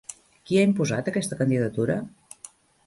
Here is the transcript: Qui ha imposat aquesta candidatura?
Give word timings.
Qui 0.49 0.57
ha 0.61 0.63
imposat 0.69 1.11
aquesta 1.13 1.41
candidatura? 1.43 2.01